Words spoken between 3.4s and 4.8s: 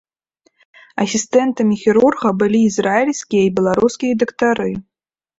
і беларускія дактары.